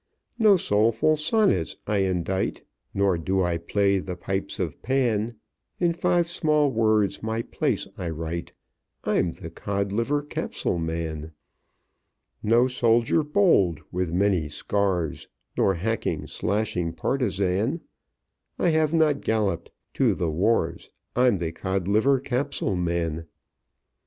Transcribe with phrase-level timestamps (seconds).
[0.39, 5.35] "No soulful sonnets I indite, Nor do I play the pipes of Pan;
[5.79, 8.51] In five small words my place I write
[9.03, 11.33] I'm the Codliver Capsule Man.
[12.41, 17.81] "No soldier bold, with many scars, Nor hacking, slashing partisan;
[18.57, 23.27] I have not galloped to the wars I'm the Codliver Capsule Man.